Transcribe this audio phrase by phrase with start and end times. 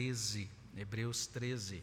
[0.00, 1.82] 13, Hebreus 13.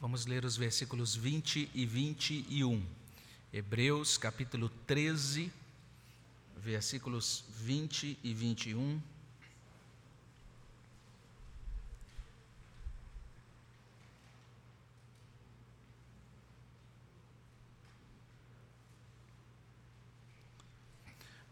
[0.00, 2.84] Vamos ler os versículos 20 e 21.
[3.52, 5.52] Hebreus capítulo 13,
[6.56, 9.00] versículos 20 e 21.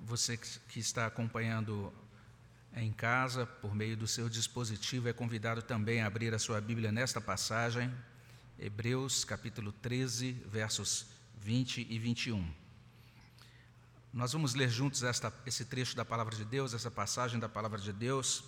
[0.07, 1.93] Você que está acompanhando
[2.77, 6.93] em casa, por meio do seu dispositivo, é convidado também a abrir a sua Bíblia
[6.93, 7.93] nesta passagem,
[8.57, 11.07] Hebreus capítulo 13, versos
[11.39, 12.48] 20 e 21.
[14.12, 17.81] Nós vamos ler juntos esta, esse trecho da palavra de Deus, essa passagem da palavra
[17.81, 18.45] de Deus.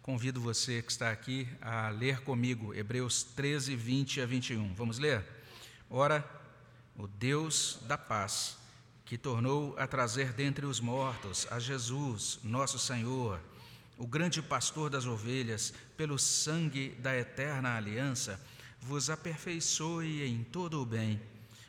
[0.00, 4.72] Convido você que está aqui a ler comigo Hebreus 13, 20 a 21.
[4.72, 5.22] Vamos ler?
[5.90, 6.24] Ora,
[6.96, 8.61] o Deus da paz
[9.12, 13.38] que tornou a trazer dentre os mortos a Jesus, nosso Senhor,
[13.98, 18.40] o grande pastor das ovelhas, pelo sangue da eterna aliança,
[18.80, 21.20] vos aperfeiçoe em todo o bem,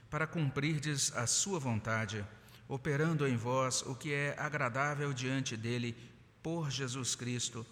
[0.09, 2.25] para cumprirdes a sua vontade,
[2.65, 5.97] operando em vós o que é agradável diante dele,
[6.41, 7.65] por Jesus Cristo,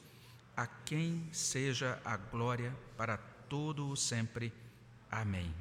[0.53, 3.15] a quem seja a glória para
[3.47, 4.51] todo o sempre.
[5.09, 5.55] Amém.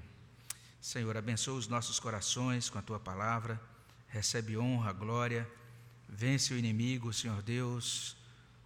[0.81, 3.71] Senhor, abençoa os nossos corações com a tua palavra
[4.11, 5.49] recebe honra, glória,
[6.09, 8.17] vence o inimigo, Senhor Deus,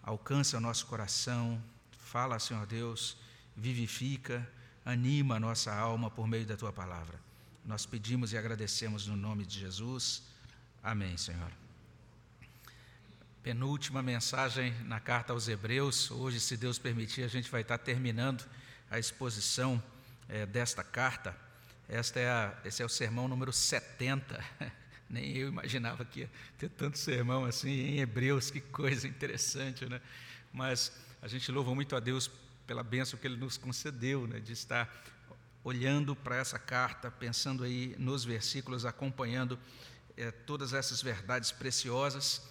[0.02, 1.62] alcança o nosso coração,
[1.98, 3.16] fala, Senhor Deus,
[3.56, 4.48] vivifica,
[4.84, 7.18] anima a nossa alma por meio da tua palavra.
[7.64, 10.22] Nós pedimos e agradecemos no nome de Jesus.
[10.82, 11.50] Amém, Senhor.
[13.42, 16.10] Penúltima mensagem na carta aos Hebreus.
[16.10, 18.44] Hoje, se Deus permitir, a gente vai estar terminando
[18.90, 19.82] a exposição
[20.28, 21.36] é, desta carta.
[21.88, 24.42] Esta é a, esse é o sermão número 70.
[25.08, 30.00] Nem eu imaginava que ia ter tanto sermão assim em Hebreus, que coisa interessante, né?
[30.52, 32.30] Mas a gente louva muito a Deus
[32.66, 34.40] pela bênção que Ele nos concedeu, né?
[34.40, 34.92] De estar
[35.62, 39.58] olhando para essa carta, pensando aí nos versículos, acompanhando
[40.16, 42.42] é, todas essas verdades preciosas.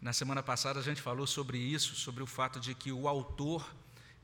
[0.00, 3.68] Na semana passada a gente falou sobre isso, sobre o fato de que o autor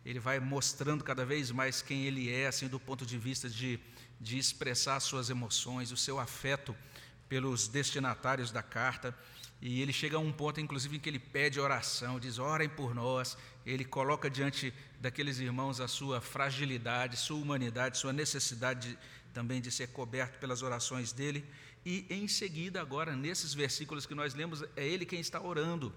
[0.05, 3.81] ele vai mostrando cada vez mais quem ele é, assim, do ponto de vista de,
[4.21, 6.77] de expressar suas emoções, o seu afeto
[7.29, 9.15] pelos destinatários da carta,
[9.61, 12.95] e ele chega a um ponto, inclusive, em que ele pede oração, diz: orem por
[12.95, 13.37] nós.
[13.65, 18.99] Ele coloca diante daqueles irmãos a sua fragilidade, sua humanidade, sua necessidade de,
[19.33, 21.45] também de ser coberto pelas orações dele.
[21.85, 25.93] E em seguida, agora, nesses versículos que nós lemos, é ele quem está orando.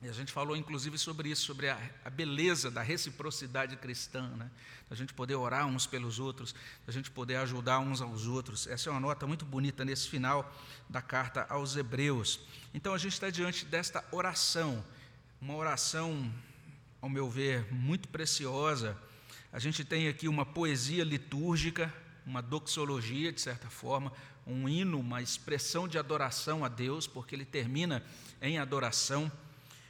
[0.00, 4.48] E a gente falou inclusive sobre isso, sobre a, a beleza da reciprocidade cristã, né?
[4.88, 6.54] a gente poder orar uns pelos outros,
[6.86, 8.66] a gente poder ajudar uns aos outros.
[8.68, 10.54] Essa é uma nota muito bonita nesse final
[10.88, 12.40] da carta aos Hebreus.
[12.72, 14.84] Então a gente está diante desta oração,
[15.40, 16.32] uma oração,
[17.02, 18.96] ao meu ver, muito preciosa.
[19.52, 21.92] A gente tem aqui uma poesia litúrgica,
[22.24, 24.12] uma doxologia, de certa forma,
[24.46, 28.02] um hino, uma expressão de adoração a Deus, porque ele termina
[28.40, 29.30] em adoração.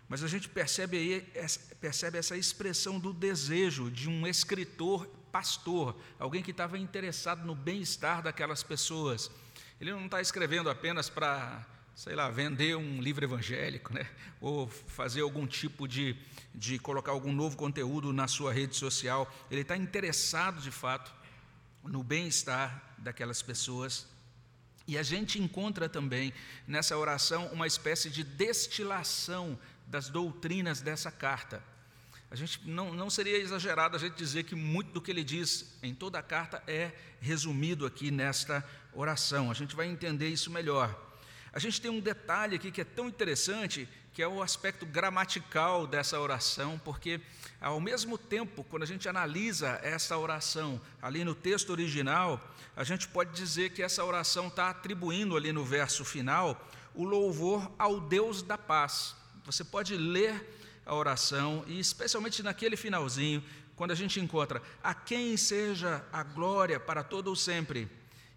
[0.08, 1.48] Mas a gente percebe aí
[1.80, 8.22] percebe essa expressão do desejo de um escritor pastor, alguém que estava interessado no bem-estar
[8.22, 9.30] daquelas pessoas.
[9.80, 11.64] Ele não está escrevendo apenas para,
[11.94, 14.08] sei lá, vender um livro evangélico, né?
[14.40, 16.16] ou fazer algum tipo de,
[16.54, 19.32] de colocar algum novo conteúdo na sua rede social.
[19.50, 21.14] Ele está interessado, de fato,
[21.84, 24.06] no bem-estar daquelas pessoas.
[24.86, 26.32] E a gente encontra também
[26.66, 29.58] nessa oração uma espécie de destilação
[29.88, 31.62] das doutrinas dessa carta.
[32.30, 35.78] A gente não, não seria exagerado a gente dizer que muito do que ele diz
[35.82, 38.62] em toda a carta é resumido aqui nesta
[38.92, 39.50] oração.
[39.50, 41.06] A gente vai entender isso melhor.
[41.52, 45.86] A gente tem um detalhe aqui que é tão interessante, que é o aspecto gramatical
[45.86, 47.18] dessa oração, porque
[47.58, 52.38] ao mesmo tempo, quando a gente analisa essa oração ali no texto original,
[52.76, 57.72] a gente pode dizer que essa oração está atribuindo ali no verso final o louvor
[57.78, 59.16] ao Deus da paz.
[59.48, 60.46] Você pode ler
[60.84, 63.42] a oração e, especialmente naquele finalzinho,
[63.74, 67.88] quando a gente encontra a quem seja a glória para todo o sempre.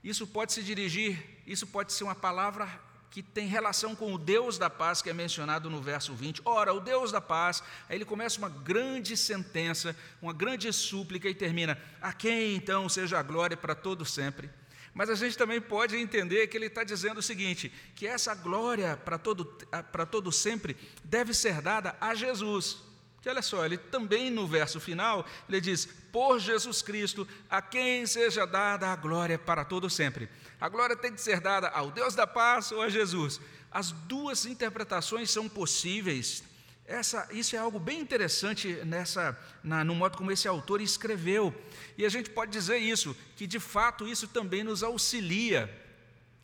[0.01, 2.65] Isso pode se dirigir, isso pode ser uma palavra
[3.09, 6.43] que tem relação com o Deus da paz que é mencionado no verso 20.
[6.45, 11.35] Ora, o Deus da paz, aí ele começa uma grande sentença, uma grande súplica e
[11.35, 14.49] termina: A quem então seja a glória para todo sempre?
[14.93, 18.97] Mas a gente também pode entender que ele está dizendo o seguinte: que essa glória
[18.97, 19.45] para todo,
[19.91, 22.77] para todo sempre deve ser dada a Jesus.
[23.21, 28.05] Que olha só, ele também no verso final, ele diz: Por Jesus Cristo, a quem
[28.05, 30.27] seja dada a glória para todo sempre.
[30.59, 33.39] A glória tem que ser dada ao Deus da paz ou a Jesus.
[33.71, 36.43] As duas interpretações são possíveis
[36.85, 41.53] Essa, isso é algo bem interessante nessa, na, no modo como esse autor escreveu.
[41.97, 45.69] E a gente pode dizer isso, que de fato isso também nos auxilia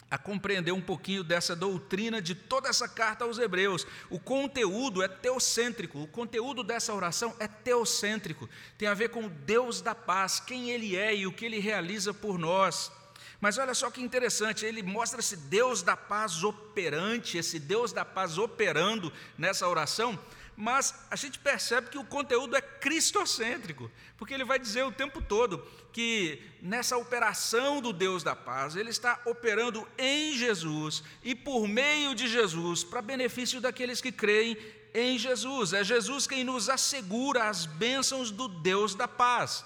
[0.09, 3.85] a compreender um pouquinho dessa doutrina de toda essa carta aos Hebreus.
[4.09, 9.29] O conteúdo é teocêntrico, o conteúdo dessa oração é teocêntrico, tem a ver com o
[9.29, 12.91] Deus da paz, quem Ele é e o que Ele realiza por nós.
[13.39, 18.03] Mas olha só que interessante, ele mostra esse Deus da paz operante, esse Deus da
[18.03, 20.17] paz operando nessa oração,
[20.55, 25.21] mas a gente percebe que o conteúdo é cristocêntrico, porque ele vai dizer o tempo
[25.21, 25.63] todo
[25.93, 32.15] que nessa operação do Deus da paz, ele está operando em Jesus e por meio
[32.15, 34.57] de Jesus, para benefício daqueles que creem
[34.95, 35.73] em Jesus.
[35.73, 39.63] É Jesus quem nos assegura as bênçãos do Deus da paz.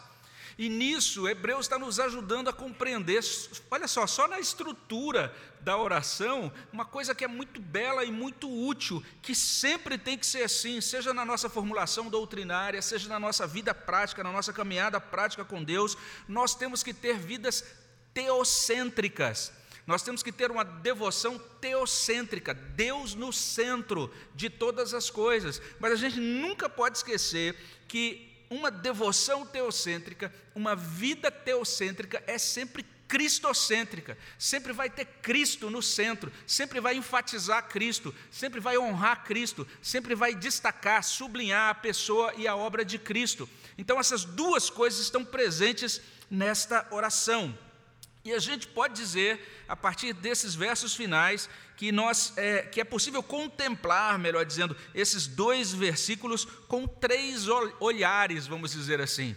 [0.62, 3.19] E nisso, Hebreus está nos ajudando a compreender,
[3.72, 8.48] olha só, só na estrutura da oração, uma coisa que é muito bela e muito
[8.48, 13.48] útil, que sempre tem que ser assim, seja na nossa formulação doutrinária, seja na nossa
[13.48, 15.98] vida prática, na nossa caminhada prática com Deus,
[16.28, 17.66] nós temos que ter vidas
[18.13, 19.52] teocêntricas.
[19.88, 25.60] Nós temos que ter uma devoção teocêntrica, Deus no centro de todas as coisas.
[25.80, 32.86] Mas a gente nunca pode esquecer que uma devoção teocêntrica, uma vida teocêntrica é sempre
[33.07, 39.65] cristocêntrica, sempre vai ter Cristo no centro, sempre vai enfatizar Cristo, sempre vai honrar Cristo,
[39.81, 43.50] sempre vai destacar, sublinhar a pessoa e a obra de Cristo.
[43.77, 47.57] Então, essas duas coisas estão presentes nesta oração.
[48.23, 52.83] E a gente pode dizer, a partir desses versos finais, que, nós, é, que é
[52.83, 57.47] possível contemplar, melhor dizendo, esses dois versículos com três
[57.79, 59.35] olhares, vamos dizer assim.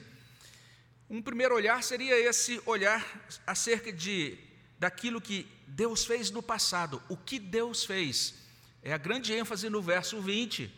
[1.09, 3.03] Um primeiro olhar seria esse olhar
[3.47, 4.37] acerca de
[4.79, 8.35] daquilo que Deus fez no passado, o que Deus fez.
[8.83, 10.71] É a grande ênfase no verso 20.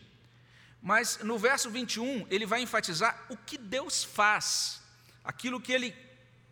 [0.81, 4.81] Mas no verso 21, ele vai enfatizar o que Deus faz,
[5.23, 5.91] aquilo que ele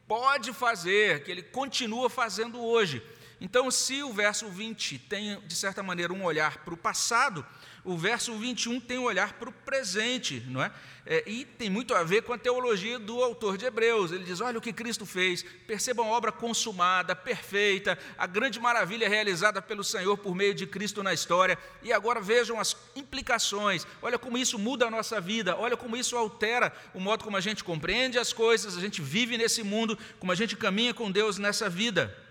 [0.07, 3.03] pode fazer, que ele continua fazendo hoje.
[3.39, 7.45] Então, se o verso 20 tem, de certa maneira, um olhar para o passado,
[7.85, 10.71] o verso 21 tem um olhar para o presente, não é?
[11.05, 11.23] é?
[11.27, 14.11] E tem muito a ver com a teologia do autor de Hebreus.
[14.11, 19.07] Ele diz: olha o que Cristo fez, percebam a obra consumada, perfeita, a grande maravilha
[19.07, 24.17] realizada pelo Senhor por meio de Cristo na história, e agora vejam as implicações, olha
[24.17, 27.63] como isso muda a nossa vida, olha como isso altera o modo como a gente
[27.63, 31.69] compreende as coisas, a gente vive nesse mundo, como a gente caminha com Deus nessa
[31.69, 32.24] vida.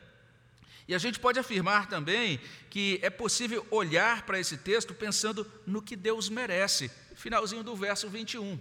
[0.87, 2.39] E a gente pode afirmar também
[2.69, 8.09] que é possível olhar para esse texto pensando no que Deus merece, finalzinho do verso
[8.09, 8.59] 21.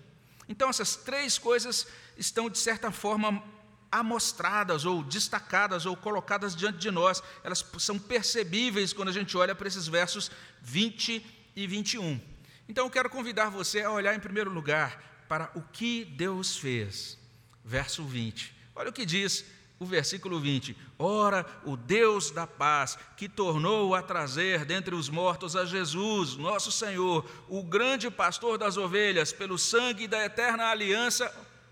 [0.48, 1.88] Então, essas três coisas
[2.18, 3.44] estão, de certa forma,
[3.92, 9.54] amostradas ou destacadas ou colocadas diante de nós, elas são percebíveis quando a gente olha
[9.54, 10.32] para esses versos
[10.62, 12.20] 20 e 21.
[12.68, 17.18] Então, eu quero convidar você a olhar em primeiro lugar para o que Deus fez.
[17.64, 18.54] Verso 20.
[18.76, 19.46] Olha o que diz
[19.84, 25.56] o versículo 20: Ora, o Deus da paz, que tornou a trazer dentre os mortos
[25.56, 31.32] a Jesus, nosso Senhor, o grande pastor das ovelhas, pelo sangue da eterna aliança.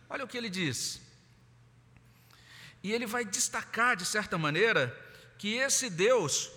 [0.09, 1.01] Olha o que ele diz.
[2.83, 4.95] E ele vai destacar, de certa maneira,
[5.37, 6.51] que esse Deus,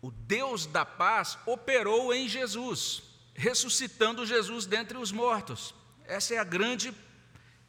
[0.00, 3.02] o Deus da paz, operou em Jesus,
[3.34, 5.74] ressuscitando Jesus dentre os mortos.
[6.04, 6.94] Essa é a grande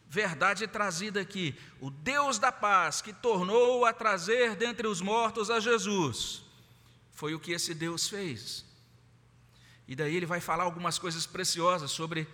[0.10, 1.56] verdade trazida aqui.
[1.82, 6.44] O Deus da paz que tornou a trazer dentre os mortos a Jesus.
[7.12, 8.66] Foi o que esse Deus fez.
[9.88, 12.28] E daí ele vai falar algumas coisas preciosas sobre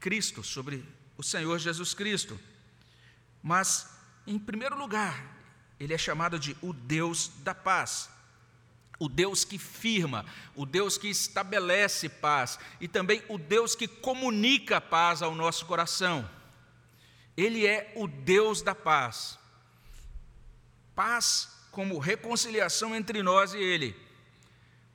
[0.00, 0.84] Cristo, sobre
[1.16, 2.38] o Senhor Jesus Cristo.
[3.42, 3.88] Mas,
[4.26, 5.36] em primeiro lugar,
[5.78, 8.08] ele é chamado de o Deus da paz.
[8.98, 10.24] O Deus que firma,
[10.54, 16.28] o Deus que estabelece paz e também o Deus que comunica paz ao nosso coração.
[17.36, 19.38] Ele é o Deus da paz.
[20.94, 23.96] Paz como reconciliação entre nós e Ele.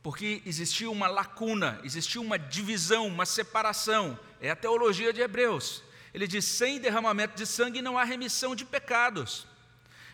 [0.04, 4.18] Porque existia uma lacuna, existia uma divisão, uma separação.
[4.40, 5.84] É a teologia de Hebreus.
[6.14, 9.48] Ele diz: sem derramamento de sangue não há remissão de pecados.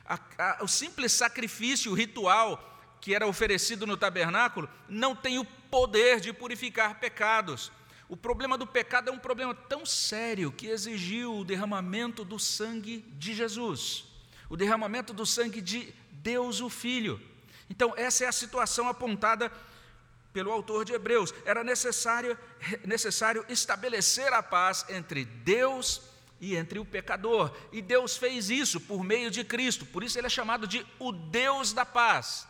[0.05, 5.45] A, a, o simples sacrifício o ritual que era oferecido no tabernáculo não tem o
[5.45, 7.71] poder de purificar pecados.
[8.13, 12.99] O problema do pecado é um problema tão sério que exigiu o derramamento do sangue
[13.17, 14.05] de Jesus,
[14.47, 17.19] o derramamento do sangue de Deus o Filho.
[17.67, 19.51] Então, essa é a situação apontada
[20.31, 21.33] pelo autor de Hebreus.
[21.43, 22.37] Era necessário,
[22.85, 25.99] necessário estabelecer a paz entre Deus
[26.39, 27.51] e entre o pecador.
[27.71, 31.11] E Deus fez isso por meio de Cristo, por isso ele é chamado de o
[31.11, 32.47] Deus da paz.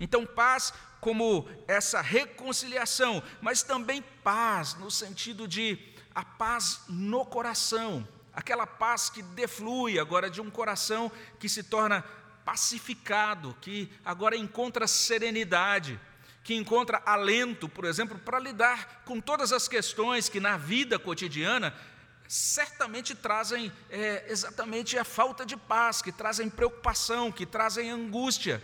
[0.00, 5.76] Então, paz como essa reconciliação, mas também paz no sentido de
[6.14, 12.04] a paz no coração, aquela paz que deflui agora de um coração que se torna
[12.44, 15.98] pacificado, que agora encontra serenidade,
[16.44, 21.74] que encontra alento, por exemplo, para lidar com todas as questões que na vida cotidiana
[22.28, 28.62] certamente trazem é, exatamente a falta de paz, que trazem preocupação, que trazem angústia.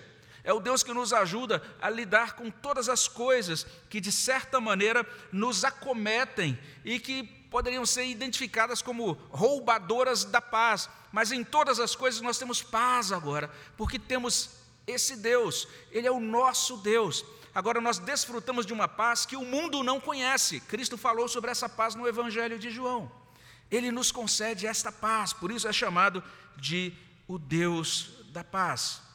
[0.48, 4.58] É o Deus que nos ajuda a lidar com todas as coisas que, de certa
[4.58, 11.78] maneira, nos acometem e que poderiam ser identificadas como roubadoras da paz, mas em todas
[11.78, 14.52] as coisas nós temos paz agora, porque temos
[14.86, 17.26] esse Deus, Ele é o nosso Deus.
[17.54, 20.60] Agora nós desfrutamos de uma paz que o mundo não conhece.
[20.60, 23.12] Cristo falou sobre essa paz no Evangelho de João.
[23.70, 26.24] Ele nos concede esta paz, por isso é chamado
[26.56, 26.94] de
[27.26, 29.07] o Deus da paz.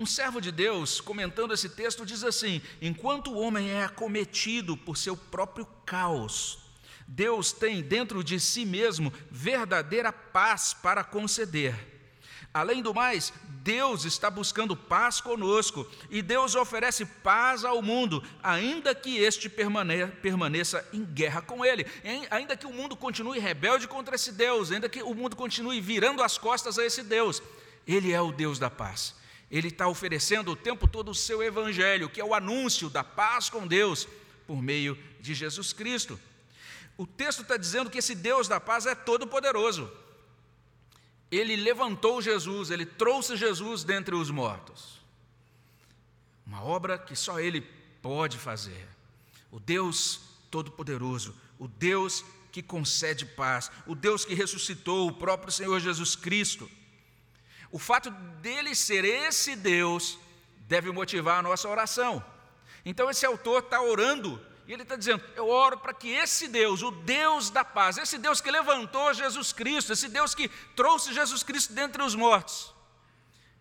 [0.00, 4.96] Um servo de Deus, comentando esse texto, diz assim: enquanto o homem é acometido por
[4.96, 6.58] seu próprio caos,
[7.06, 11.74] Deus tem dentro de si mesmo verdadeira paz para conceder.
[12.54, 18.94] Além do mais, Deus está buscando paz conosco e Deus oferece paz ao mundo, ainda
[18.94, 21.86] que este permaneça em guerra com Ele,
[22.30, 26.22] ainda que o mundo continue rebelde contra esse Deus, ainda que o mundo continue virando
[26.22, 27.42] as costas a esse Deus.
[27.86, 29.17] Ele é o Deus da paz.
[29.50, 33.48] Ele está oferecendo o tempo todo o seu evangelho, que é o anúncio da paz
[33.48, 34.06] com Deus
[34.46, 36.18] por meio de Jesus Cristo.
[36.96, 39.90] O texto está dizendo que esse Deus da paz é todo-poderoso
[41.30, 44.98] ele levantou Jesus, ele trouxe Jesus dentre os mortos.
[46.46, 47.60] Uma obra que só ele
[48.00, 48.88] pode fazer.
[49.50, 55.78] O Deus Todo-Poderoso, o Deus que concede paz, o Deus que ressuscitou o próprio Senhor
[55.80, 56.70] Jesus Cristo.
[57.70, 58.10] O fato
[58.40, 60.18] dele ser esse Deus
[60.60, 62.24] deve motivar a nossa oração.
[62.84, 66.82] Então, esse autor está orando e ele está dizendo: Eu oro para que esse Deus,
[66.82, 71.42] o Deus da paz, esse Deus que levantou Jesus Cristo, esse Deus que trouxe Jesus
[71.42, 72.72] Cristo dentre os mortos.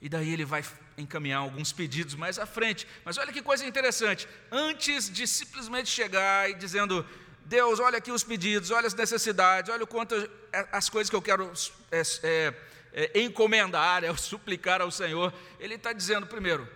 [0.01, 0.63] E daí ele vai
[0.97, 2.87] encaminhar alguns pedidos mais à frente.
[3.03, 7.05] Mas olha que coisa interessante: antes de simplesmente chegar e dizendo,
[7.45, 10.13] Deus, olha aqui os pedidos, olha as necessidades, olha o quanto
[10.51, 11.51] é, as coisas que eu quero
[11.89, 12.53] é, é,
[12.97, 15.31] é, encomendar, é, suplicar ao Senhor.
[15.59, 16.67] Ele está dizendo primeiro: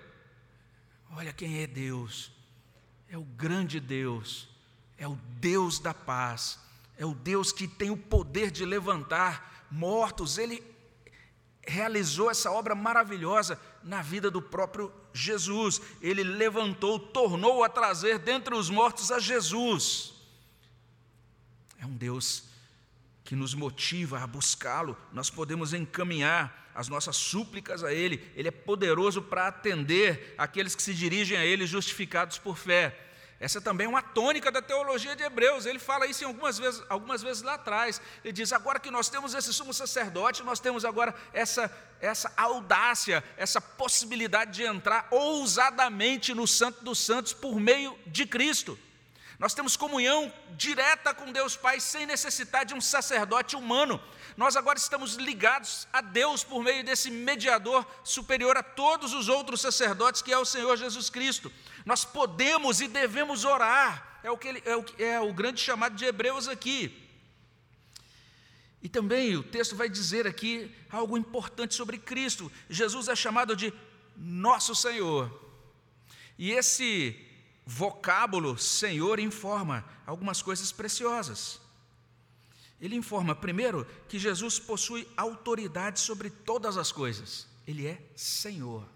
[1.16, 2.32] olha quem é Deus,
[3.10, 4.48] é o grande Deus,
[5.00, 6.60] é o Deus da paz,
[6.96, 10.38] é o Deus que tem o poder de levantar mortos.
[10.38, 10.64] Ele
[11.66, 15.82] realizou essa obra maravilhosa na vida do próprio Jesus.
[16.04, 20.14] Ele levantou, tornou a trazer dentre os mortos a Jesus.
[21.80, 22.51] É um Deus
[23.32, 28.52] que nos motiva a buscá-lo, nós podemos encaminhar as nossas súplicas a Ele, Ele é
[28.52, 32.94] poderoso para atender aqueles que se dirigem a Ele justificados por fé.
[33.40, 35.66] Essa também é uma tônica da teologia de Hebreus.
[35.66, 38.02] Ele fala isso algumas vezes, algumas vezes lá atrás.
[38.22, 41.72] Ele diz: agora que nós temos esse sumo sacerdote, nós temos agora essa,
[42.02, 48.78] essa audácia, essa possibilidade de entrar ousadamente no Santo dos Santos por meio de Cristo.
[49.42, 54.00] Nós temos comunhão direta com Deus Pai sem necessidade de um sacerdote humano.
[54.38, 59.60] Nós agora estamos ligados a Deus por meio desse mediador superior a todos os outros
[59.60, 61.52] sacerdotes, que é o Senhor Jesus Cristo.
[61.84, 65.96] Nós podemos e devemos orar, é o, que ele, é o, é o grande chamado
[65.96, 67.10] de Hebreus aqui.
[68.80, 72.52] E também o texto vai dizer aqui algo importante sobre Cristo.
[72.70, 73.74] Jesus é chamado de
[74.16, 75.32] nosso Senhor.
[76.38, 77.31] E esse
[77.66, 81.60] vocábulo Senhor informa algumas coisas preciosas.
[82.80, 87.48] Ele informa, primeiro, que Jesus possui autoridade sobre todas as coisas.
[87.68, 88.88] Ele é Senhor.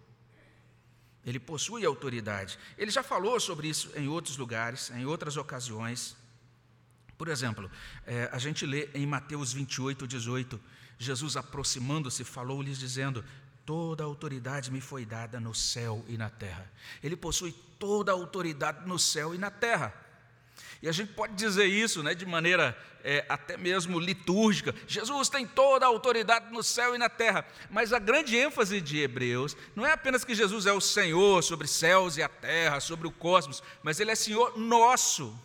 [1.24, 2.57] Ele possui autoridade.
[2.77, 6.15] Ele já falou sobre isso em outros lugares, em outras ocasiões.
[7.17, 7.69] Por exemplo,
[8.05, 10.60] é, a gente lê em Mateus 28, 18,
[10.98, 13.24] Jesus aproximando-se, falou-lhes dizendo:
[13.65, 16.72] Toda a autoridade me foi dada no céu e na terra.
[17.03, 19.93] Ele possui toda a autoridade no céu e na terra.
[20.81, 24.74] E a gente pode dizer isso né, de maneira é, até mesmo litúrgica.
[24.88, 27.45] Jesus tem toda a autoridade no céu e na terra.
[27.69, 31.67] Mas a grande ênfase de Hebreus não é apenas que Jesus é o Senhor sobre
[31.67, 35.36] céus e a terra, sobre o cosmos, mas Ele é Senhor nosso.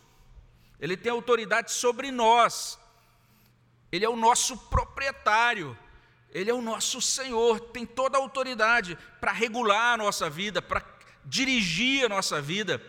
[0.78, 2.78] Ele tem autoridade sobre nós.
[3.92, 5.76] Ele é o nosso proprietário.
[6.32, 10.84] Ele é o nosso Senhor, tem toda a autoridade para regular a nossa vida, para
[11.25, 12.80] dirigir a nossa vida,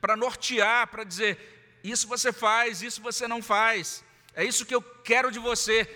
[0.00, 4.82] para nortear, para dizer: isso você faz, isso você não faz, é isso que eu
[4.82, 5.88] quero de você,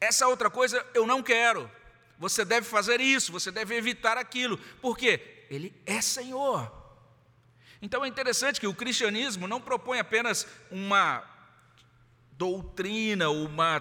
[0.00, 1.70] essa outra coisa eu não quero.
[2.18, 4.58] Você deve fazer isso, você deve evitar aquilo.
[4.80, 5.46] Por quê?
[5.48, 6.72] Ele é Senhor.
[7.80, 11.22] Então é interessante que o cristianismo não propõe apenas uma
[12.32, 13.80] doutrina, uma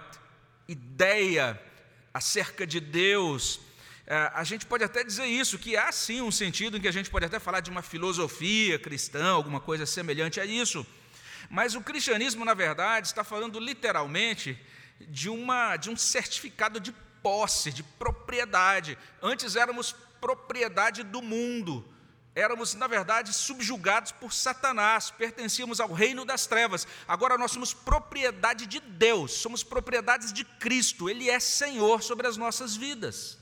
[0.67, 1.59] ideia
[2.17, 3.59] acerca de Deus.
[4.07, 6.91] É, a gente pode até dizer isso, que há sim um sentido em que a
[6.91, 10.85] gente pode até falar de uma filosofia cristã, alguma coisa semelhante a isso.
[11.49, 14.59] Mas o cristianismo, na verdade, está falando literalmente
[14.99, 18.97] de, uma, de um certificado de posse, de propriedade.
[19.21, 21.87] Antes éramos propriedade do mundo
[22.37, 26.87] éramos, na verdade, subjugados por Satanás, pertencíamos ao reino das trevas.
[27.07, 32.37] Agora nós somos propriedade de Deus, somos propriedades de Cristo, Ele é Senhor sobre as
[32.37, 33.39] nossas vidas.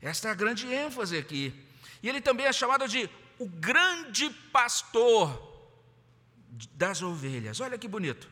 [0.00, 1.52] Esta é a grande ênfase aqui.
[2.02, 3.08] E ele também é chamado de
[3.38, 5.50] o grande pastor
[6.72, 7.60] das ovelhas.
[7.60, 8.28] Olha que bonito.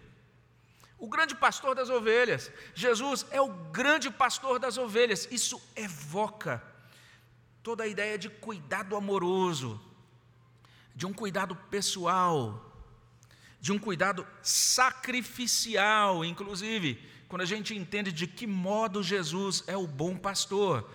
[0.99, 2.50] O grande pastor das ovelhas.
[2.75, 5.26] Jesus é o grande pastor das ovelhas.
[5.30, 6.62] Isso evoca
[7.62, 9.81] toda a ideia de cuidado amoroso,
[10.95, 12.67] de um cuidado pessoal,
[13.61, 16.99] de um cuidado sacrificial, inclusive,
[17.29, 20.90] quando a gente entende de que modo Jesus é o bom pastor.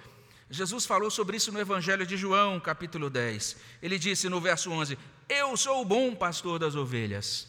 [0.50, 3.58] Jesus falou sobre isso no Evangelho de João, capítulo 10.
[3.82, 4.98] Ele disse no verso 11:
[5.30, 7.48] Eu sou o bom pastor das ovelhas.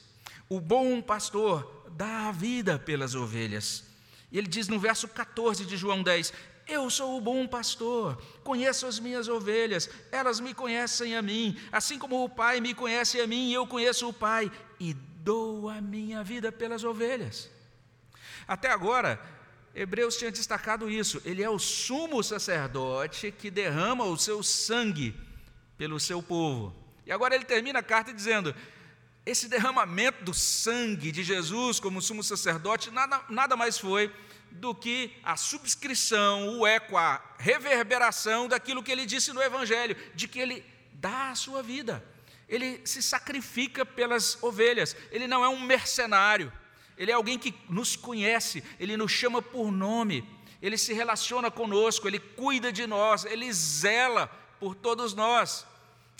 [0.49, 3.85] O bom pastor dá a vida pelas ovelhas.
[4.31, 6.33] E ele diz no verso 14 de João 10:
[6.67, 11.99] eu sou o bom pastor, conheço as minhas ovelhas, elas me conhecem a mim, assim
[11.99, 16.25] como o Pai me conhece a mim, eu conheço o Pai e dou a minha
[16.25, 17.49] vida pelas ovelhas.
[18.49, 19.21] Até agora,
[19.75, 25.15] Hebreus tinha destacado isso, ele é o sumo sacerdote que derrama o seu sangue
[25.77, 26.75] pelo seu povo.
[27.05, 28.55] E agora ele termina a carta dizendo:
[29.25, 34.13] esse derramamento do sangue de Jesus como sumo sacerdote nada, nada mais foi
[34.61, 40.27] do que a subscrição, o eco, a reverberação daquilo que ele disse no Evangelho, de
[40.27, 42.05] que ele dá a sua vida,
[42.49, 46.53] ele se sacrifica pelas ovelhas, ele não é um mercenário,
[46.97, 50.27] ele é alguém que nos conhece, ele nos chama por nome,
[50.63, 54.27] ele se relaciona conosco, ele cuida de nós, ele zela
[54.59, 55.67] por todos nós.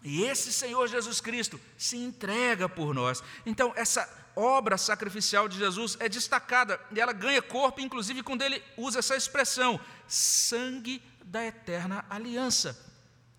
[0.09, 3.25] E esse Senhor Jesus Cristo se entrega por nós.
[3.45, 8.63] Então, essa obra sacrificial de Jesus é destacada e ela ganha corpo, inclusive quando ele
[8.77, 12.81] usa essa expressão, sangue da eterna aliança.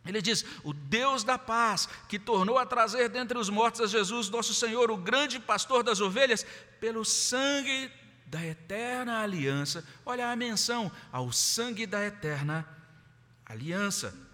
[0.06, 4.30] Ele diz: O Deus da paz, que tornou a trazer dentre os mortos a Jesus,
[4.30, 6.46] nosso Senhor, o grande pastor das ovelhas,
[6.82, 7.90] pelo sangue
[8.26, 9.86] da eterna aliança.
[10.06, 12.68] Olha a menção ao sangue da eterna
[13.46, 14.27] aliança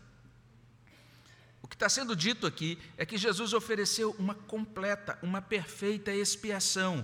[1.73, 7.03] que está sendo dito aqui é que Jesus ofereceu uma completa, uma perfeita expiação,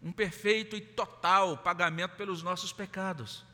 [0.00, 3.44] um perfeito e total pagamento pelos nossos pecados.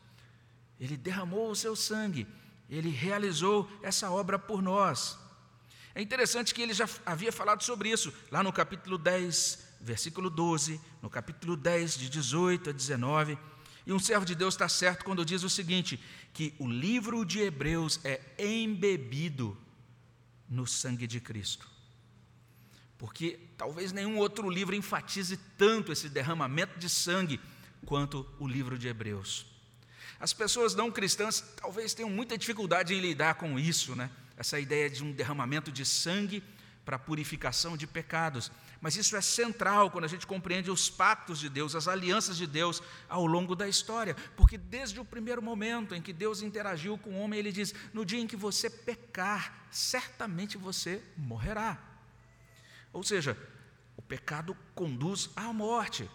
[0.78, 2.26] Ele derramou o seu sangue,
[2.68, 5.18] ele realizou essa obra por nós.
[5.94, 10.78] É interessante que ele já havia falado sobre isso lá no capítulo 10, versículo 12,
[11.00, 13.38] no capítulo 10, de 18 a 19.
[13.86, 15.98] E um servo de Deus está certo quando diz o seguinte:
[16.34, 19.56] que o livro de Hebreus é embebido
[20.52, 21.66] no sangue de Cristo.
[22.98, 27.40] Porque talvez nenhum outro livro enfatize tanto esse derramamento de sangue
[27.86, 29.46] quanto o livro de Hebreus.
[30.20, 34.10] As pessoas não cristãs talvez tenham muita dificuldade em lidar com isso, né?
[34.36, 36.44] Essa ideia de um derramamento de sangue
[36.85, 38.51] para a purificação de pecados.
[38.81, 42.47] Mas isso é central quando a gente compreende os pactos de Deus, as alianças de
[42.47, 47.11] Deus ao longo da história, porque desde o primeiro momento em que Deus interagiu com
[47.11, 51.79] o homem, ele diz: No dia em que você pecar, certamente você morrerá.
[52.92, 53.37] Ou seja,
[53.97, 56.09] o pecado conduz à morte.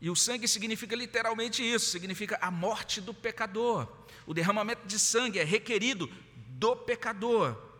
[0.00, 3.88] E o sangue significa literalmente isso, significa a morte do pecador.
[4.26, 6.10] O derramamento de sangue é requerido
[6.48, 7.71] do pecador.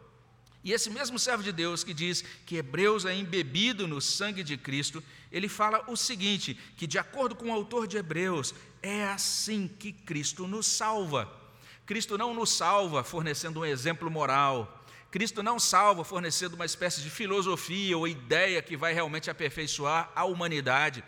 [0.64, 4.56] E esse mesmo servo de Deus que diz que Hebreus é embebido no sangue de
[4.56, 9.68] Cristo, ele fala o seguinte: que de acordo com o autor de Hebreus, é assim
[9.68, 11.28] que Cristo nos salva.
[11.84, 14.78] Cristo não nos salva fornecendo um exemplo moral.
[15.10, 20.24] Cristo não salva fornecendo uma espécie de filosofia ou ideia que vai realmente aperfeiçoar a
[20.24, 21.04] humanidade.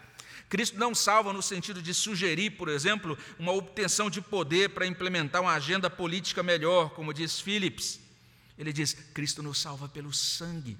[0.48, 5.40] Cristo não salva no sentido de sugerir, por exemplo, uma obtenção de poder para implementar
[5.40, 8.03] uma agenda política melhor, como diz Phillips.
[8.58, 10.78] Ele diz: Cristo nos salva pelo sangue.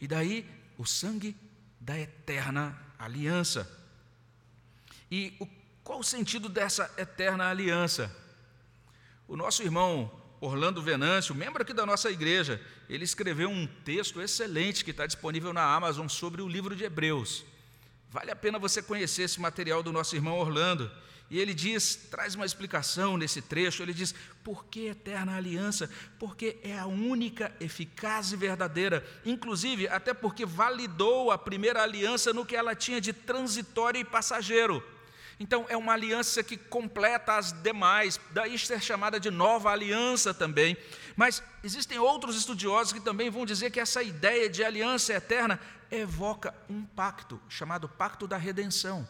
[0.00, 1.36] E daí, o sangue
[1.80, 3.70] da eterna aliança.
[5.10, 5.46] E o,
[5.82, 8.14] qual o sentido dessa eterna aliança?
[9.28, 14.84] O nosso irmão Orlando Venâncio, membro aqui da nossa igreja, ele escreveu um texto excelente
[14.84, 17.44] que está disponível na Amazon sobre o livro de Hebreus.
[18.16, 20.90] Vale a pena você conhecer esse material do nosso irmão Orlando.
[21.28, 25.90] E ele diz, traz uma explicação nesse trecho, ele diz: por que eterna aliança?
[26.18, 32.46] Porque é a única eficaz e verdadeira, inclusive até porque validou a primeira aliança no
[32.46, 34.82] que ela tinha de transitório e passageiro.
[35.38, 40.74] Então, é uma aliança que completa as demais, daí ser chamada de nova aliança também.
[41.16, 45.58] Mas existem outros estudiosos que também vão dizer que essa ideia de aliança eterna
[45.90, 49.08] evoca um pacto, chamado Pacto da Redenção.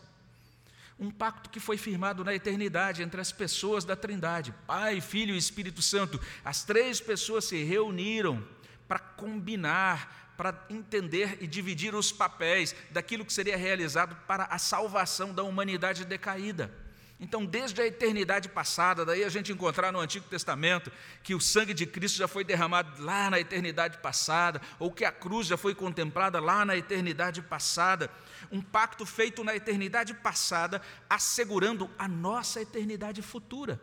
[0.98, 5.38] Um pacto que foi firmado na eternidade entre as pessoas da Trindade, Pai, Filho e
[5.38, 6.18] Espírito Santo.
[6.44, 8.46] As três pessoas se reuniram
[8.86, 15.34] para combinar, para entender e dividir os papéis daquilo que seria realizado para a salvação
[15.34, 16.85] da humanidade decaída.
[17.18, 21.72] Então, desde a eternidade passada, daí a gente encontrar no Antigo Testamento que o sangue
[21.72, 25.74] de Cristo já foi derramado lá na eternidade passada, ou que a cruz já foi
[25.74, 28.10] contemplada lá na eternidade passada.
[28.52, 33.80] Um pacto feito na eternidade passada, assegurando a nossa eternidade futura.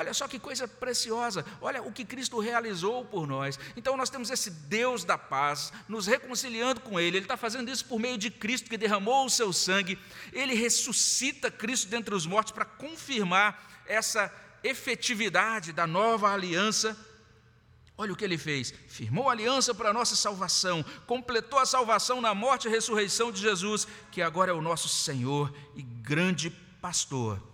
[0.00, 3.58] Olha só que coisa preciosa, olha o que Cristo realizou por nós.
[3.76, 7.18] Então nós temos esse Deus da paz, nos reconciliando com Ele.
[7.18, 9.98] Ele está fazendo isso por meio de Cristo que derramou o seu sangue.
[10.32, 14.32] Ele ressuscita Cristo dentre os mortos para confirmar essa
[14.64, 16.96] efetividade da nova aliança.
[17.98, 22.34] Olha o que ele fez: firmou aliança para a nossa salvação, completou a salvação na
[22.34, 26.48] morte e ressurreição de Jesus, que agora é o nosso Senhor e grande
[26.80, 27.49] pastor.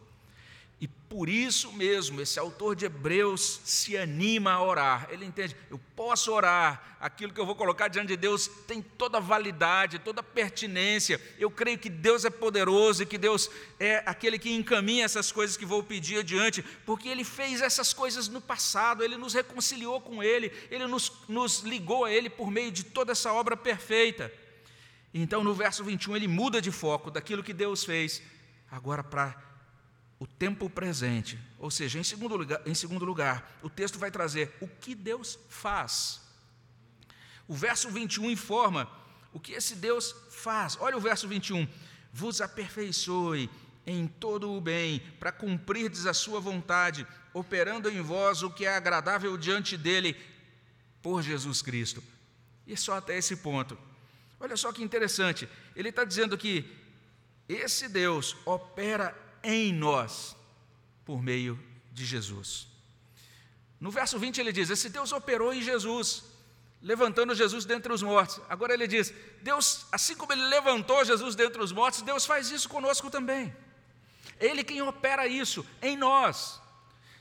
[1.17, 5.09] Por isso mesmo, esse autor de Hebreus se anima a orar.
[5.11, 9.19] Ele entende, eu posso orar, aquilo que eu vou colocar diante de Deus tem toda
[9.19, 11.19] validade, toda pertinência.
[11.39, 13.49] Eu creio que Deus é poderoso e que Deus
[13.81, 18.29] é aquele que encaminha essas coisas que vou pedir adiante, porque Ele fez essas coisas
[18.29, 22.71] no passado, Ele nos reconciliou com Ele, Ele nos, nos ligou a Ele por meio
[22.71, 24.31] de toda essa obra perfeita.
[25.15, 28.21] Então, no verso 21, ele muda de foco daquilo que Deus fez,
[28.71, 29.46] agora para
[30.19, 31.39] o tempo presente.
[31.59, 35.39] Ou seja, em segundo, lugar, em segundo lugar, o texto vai trazer o que Deus
[35.49, 36.21] faz.
[37.49, 38.91] O verso 21 informa
[39.33, 40.77] o que esse Deus faz.
[40.81, 41.69] Olha o verso 21.
[42.13, 43.51] Vos aperfeiçoe
[43.87, 48.75] em todo o bem, para cumprirdes a sua vontade, operando em vós o que é
[48.75, 50.17] agradável diante dele,
[51.01, 52.03] por Jesus Cristo.
[52.67, 53.79] E só até esse ponto.
[54.41, 55.49] Olha só que interessante.
[55.77, 56.69] Ele está dizendo que
[57.49, 60.37] esse Deus opera em nós
[61.05, 61.59] por meio
[61.93, 62.67] de Jesus.
[63.81, 66.25] No verso 20 ele diz: Esse Deus operou em Jesus,
[66.83, 68.41] levantando Jesus dentre os mortos.
[68.49, 72.69] Agora ele diz: Deus, assim como ele levantou Jesus dentre os mortos, Deus faz isso
[72.69, 73.55] conosco também.
[74.41, 76.61] Ele quem opera isso em nós.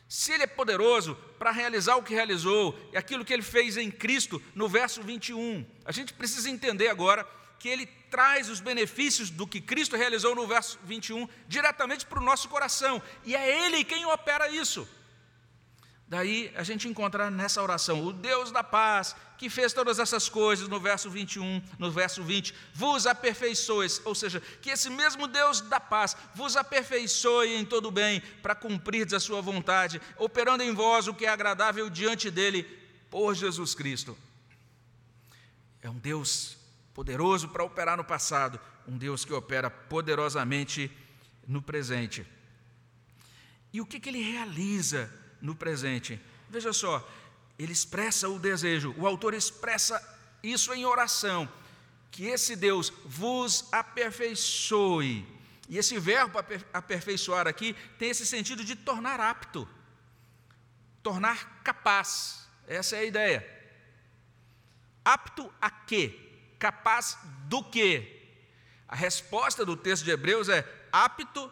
[0.07, 3.89] Se ele é poderoso para realizar o que realizou e aquilo que ele fez em
[3.89, 7.27] Cristo, no verso 21, a gente precisa entender agora
[7.59, 12.23] que ele traz os benefícios do que Cristo realizou no verso 21 diretamente para o
[12.23, 14.87] nosso coração, e é Ele quem opera isso.
[16.07, 20.67] Daí a gente encontra nessa oração o Deus da paz, que fez todas essas coisas
[20.67, 25.79] no verso 21, no verso 20, vos aperfeiçoes, ou seja, que esse mesmo Deus da
[25.79, 31.13] paz vos aperfeiçoe em todo bem, para cumprir a sua vontade, operando em vós o
[31.13, 32.63] que é agradável diante dele,
[33.09, 34.15] por Jesus Cristo.
[35.81, 36.64] É um Deus
[36.95, 40.89] poderoso para operar no passado, um Deus que opera poderosamente
[41.45, 42.25] no presente.
[43.73, 46.19] E o que, que ele realiza no presente?
[46.49, 47.05] Veja só,
[47.59, 50.01] ele expressa o desejo, o autor expressa
[50.41, 51.51] isso em oração,
[52.09, 55.27] que esse Deus vos aperfeiçoe.
[55.67, 56.39] E esse verbo
[56.71, 59.67] aperfeiçoar aqui tem esse sentido de tornar apto,
[61.03, 62.47] tornar capaz.
[62.65, 63.55] Essa é a ideia.
[65.03, 66.24] Apto a quê?
[66.59, 68.11] Capaz do quê?
[68.87, 71.51] A resposta do texto de Hebreus é apto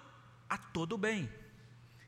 [0.50, 1.32] a todo bem,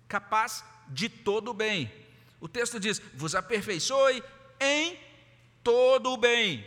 [0.08, 1.92] capaz de todo bem.
[2.40, 4.24] O texto diz: vos aperfeiçoe
[4.60, 5.00] em
[5.64, 6.66] todo o bem.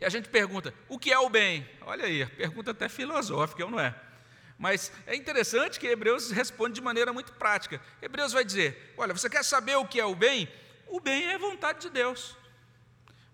[0.00, 1.68] E a gente pergunta: o que é o bem?
[1.82, 3.94] Olha aí, pergunta até filosófica, não é?
[4.58, 7.80] Mas é interessante que Hebreus responde de maneira muito prática.
[8.02, 10.48] Hebreus vai dizer: olha, você quer saber o que é o bem?
[10.88, 12.36] O bem é vontade de Deus.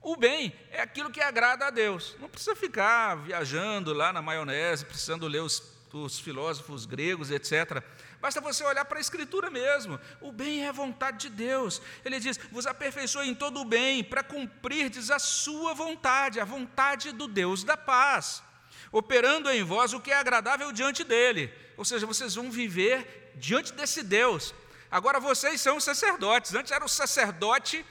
[0.02, 2.16] O bem é aquilo que agrada a Deus.
[2.18, 7.82] Não precisa ficar viajando lá na maionese, precisando ler os, os filósofos gregos, etc.
[8.18, 10.00] Basta você olhar para a Escritura mesmo.
[10.20, 11.82] O bem é a vontade de Deus.
[12.02, 17.12] Ele diz: vos aperfeiçoe em todo o bem, para cumprirdes a sua vontade, a vontade
[17.12, 18.42] do Deus da paz,
[18.90, 21.52] operando em vós o que é agradável diante dele.
[21.76, 24.54] Ou seja, vocês vão viver diante desse Deus.
[24.90, 26.54] Agora vocês são sacerdotes.
[26.54, 27.84] Antes era o sacerdote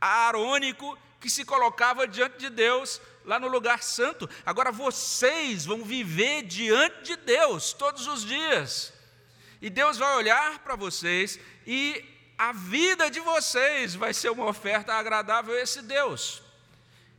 [0.00, 4.28] aarônico que se colocava diante de Deus lá no lugar santo.
[4.44, 8.92] Agora vocês vão viver diante de Deus todos os dias.
[9.60, 12.04] E Deus vai olhar para vocês e
[12.38, 16.40] a vida de vocês vai ser uma oferta agradável a esse Deus.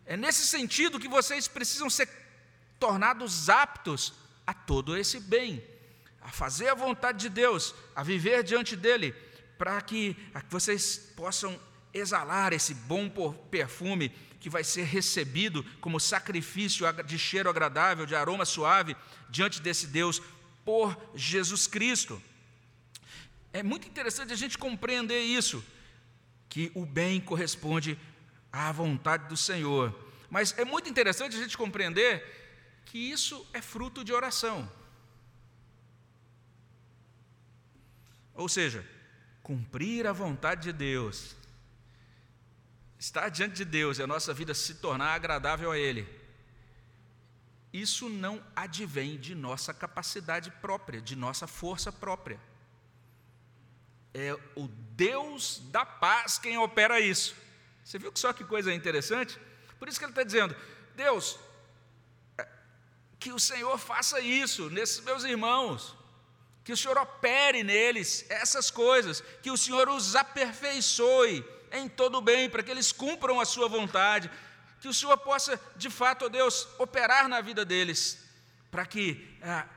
[0.06, 2.10] É nesse sentido que vocês precisam ser
[2.80, 4.14] tornados aptos
[4.48, 5.64] a todo esse bem,
[6.22, 9.12] a fazer a vontade de Deus, a viver diante dele,
[9.58, 10.16] para que
[10.50, 11.60] vocês possam
[11.94, 13.10] exalar esse bom
[13.50, 18.96] perfume que vai ser recebido como sacrifício de cheiro agradável, de aroma suave,
[19.30, 20.22] diante desse Deus
[20.64, 22.22] por Jesus Cristo.
[23.52, 25.64] É muito interessante a gente compreender isso,
[26.48, 27.98] que o bem corresponde
[28.52, 29.94] à vontade do Senhor.
[30.30, 32.24] Mas é muito interessante a gente compreender
[32.86, 34.70] que isso é fruto de oração.
[38.34, 38.88] Ou seja,
[39.44, 41.36] cumprir a vontade de Deus,
[43.00, 46.08] estar diante de Deus e a nossa vida se tornar agradável a Ele,
[47.74, 52.40] isso não advém de nossa capacidade própria, de nossa força própria
[54.14, 57.36] é o Deus da paz quem opera isso.
[57.84, 59.40] Você viu que só que coisa interessante?
[59.78, 60.56] Por isso que ele está dizendo:
[60.96, 61.40] Deus,
[62.38, 62.48] é,
[63.20, 65.96] que o Senhor faça isso nesses meus irmãos,
[66.64, 72.50] que o Senhor opere neles essas coisas, que o Senhor os aperfeiçoe em todo bem,
[72.50, 74.30] para que eles cumpram a sua vontade,
[74.80, 78.24] que o Senhor possa, de fato, ó Deus, operar na vida deles,
[78.72, 79.68] para que ah,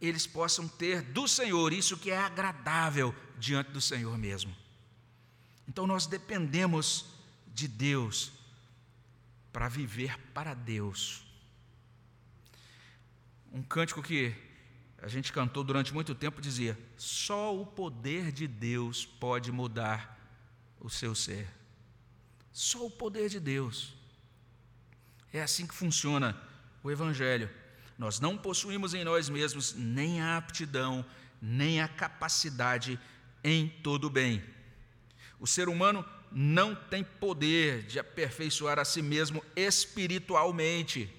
[0.00, 4.54] eles possam ter do Senhor isso que é agradável diante do Senhor mesmo.
[5.66, 7.04] Então nós dependemos
[7.48, 8.32] de Deus
[9.52, 11.24] para viver para Deus.
[13.52, 14.34] Um cântico que
[15.00, 20.17] a gente cantou durante muito tempo dizia: só o poder de Deus pode mudar
[20.80, 21.48] o seu ser.
[22.52, 23.94] Só o poder de Deus.
[25.32, 26.40] É assim que funciona
[26.82, 27.50] o Evangelho.
[27.96, 31.04] Nós não possuímos em nós mesmos nem a aptidão,
[31.40, 32.98] nem a capacidade
[33.42, 34.42] em todo bem.
[35.38, 41.12] O ser humano não tem poder de aperfeiçoar a si mesmo espiritualmente.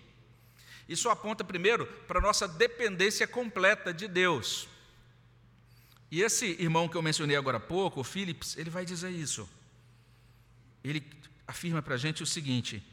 [0.88, 4.67] Isso aponta primeiro para nossa dependência completa de Deus.
[6.12, 9.48] E esse irmão que eu mencionei agora há pouco, o Phillips, ele vai dizer isso.
[10.84, 11.06] Ele
[11.45, 12.84] afirma para a gente o seguinte: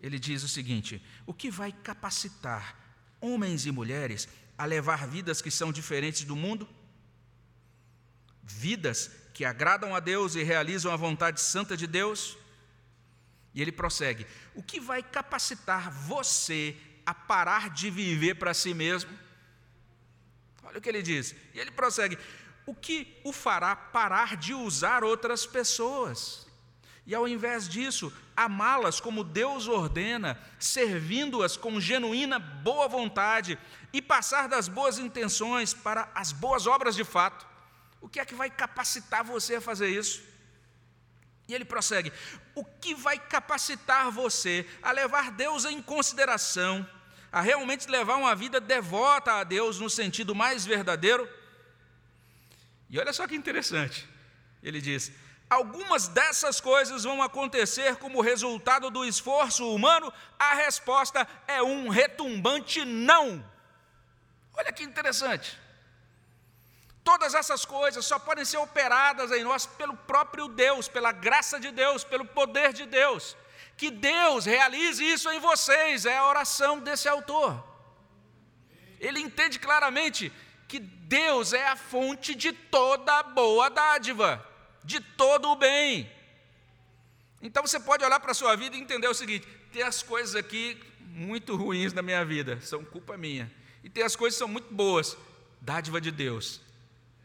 [0.00, 2.76] ele diz o seguinte: o que vai capacitar
[3.20, 6.68] homens e mulheres a levar vidas que são diferentes do mundo?
[8.50, 12.36] vidas que agradam a Deus e realizam a vontade santa de Deus.
[13.54, 16.76] E ele prossegue: o que vai capacitar você
[17.06, 19.10] a parar de viver para si mesmo?
[20.70, 21.34] Olha o que ele diz.
[21.52, 22.16] E ele prossegue:
[22.64, 26.46] o que o fará parar de usar outras pessoas?
[27.04, 33.58] E ao invés disso, amá-las como Deus ordena, servindo-as com genuína boa vontade
[33.92, 37.44] e passar das boas intenções para as boas obras de fato.
[38.00, 40.22] O que é que vai capacitar você a fazer isso?
[41.48, 42.12] E ele prossegue:
[42.54, 46.88] o que vai capacitar você a levar Deus em consideração,
[47.32, 51.28] a realmente levar uma vida devota a Deus no sentido mais verdadeiro?
[52.88, 54.08] E olha só que interessante.
[54.62, 55.12] Ele diz:
[55.48, 62.84] algumas dessas coisas vão acontecer como resultado do esforço humano, a resposta é um retumbante
[62.84, 63.44] não.
[64.54, 65.58] Olha que interessante.
[67.02, 71.70] Todas essas coisas só podem ser operadas em nós pelo próprio Deus, pela graça de
[71.70, 73.36] Deus, pelo poder de Deus.
[73.80, 77.66] Que Deus realize isso em vocês, é a oração desse autor.
[79.00, 80.30] Ele entende claramente
[80.68, 84.46] que Deus é a fonte de toda boa dádiva,
[84.84, 86.12] de todo o bem.
[87.40, 90.36] Então você pode olhar para a sua vida e entender o seguinte: tem as coisas
[90.36, 93.50] aqui muito ruins na minha vida, são culpa minha.
[93.82, 95.16] E tem as coisas que são muito boas,
[95.58, 96.60] dádiva de Deus.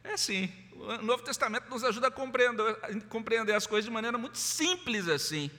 [0.05, 0.49] É assim.
[0.71, 5.09] O Novo Testamento nos ajuda a compreender, a compreender as coisas de maneira muito simples
[5.09, 5.51] assim.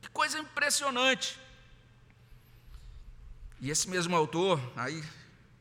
[0.00, 1.38] Que coisa impressionante.
[3.60, 5.02] E esse mesmo autor, aí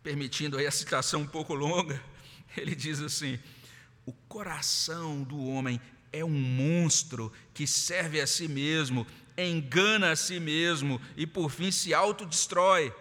[0.01, 2.01] permitindo aí a citação um pouco longa,
[2.55, 3.37] ele diz assim:
[4.05, 5.79] o coração do homem
[6.11, 9.05] é um monstro que serve a si mesmo,
[9.37, 12.93] engana a si mesmo e por fim se autodestrói.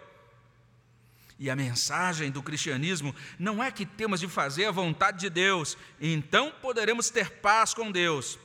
[1.39, 5.77] E a mensagem do cristianismo não é que temos de fazer a vontade de Deus,
[6.01, 8.37] então poderemos ter paz com Deus.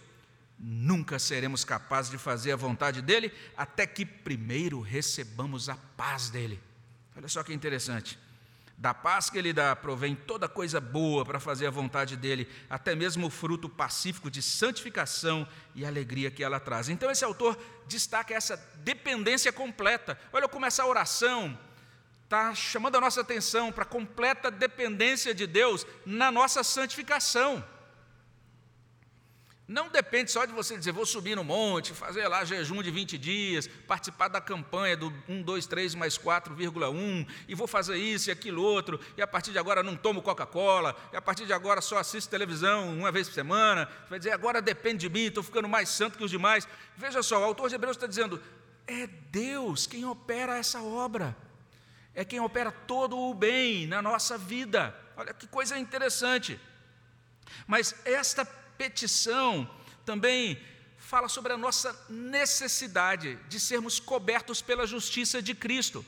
[0.66, 6.58] Nunca seremos capazes de fazer a vontade dele até que primeiro recebamos a paz dele.
[7.14, 8.18] Olha só que interessante.
[8.78, 12.94] Da paz que ele dá provém toda coisa boa para fazer a vontade dele, até
[12.94, 16.88] mesmo o fruto pacífico de santificação e alegria que ela traz.
[16.88, 20.18] Então, esse autor destaca essa dependência completa.
[20.32, 21.58] Olha como essa oração
[22.24, 27.62] está chamando a nossa atenção para a completa dependência de Deus na nossa santificação.
[29.66, 33.16] Não depende só de você dizer, vou subir no monte, fazer lá jejum de 20
[33.16, 38.32] dias, participar da campanha do 1, 2, 3 mais 4,1, e vou fazer isso e
[38.32, 41.80] aquilo outro, e a partir de agora não tomo Coca-Cola, e a partir de agora
[41.80, 43.88] só assisto televisão uma vez por semana.
[44.10, 46.68] Vai dizer, agora depende de mim, estou ficando mais santo que os demais.
[46.94, 48.42] Veja só, o autor de Hebreus está dizendo,
[48.86, 51.34] é Deus quem opera essa obra,
[52.14, 54.94] é quem opera todo o bem na nossa vida.
[55.16, 56.60] Olha que coisa interessante.
[57.66, 58.44] Mas esta
[58.76, 59.68] petição
[60.04, 60.60] também
[60.98, 66.04] fala sobre a nossa necessidade de sermos cobertos pela justiça de Cristo.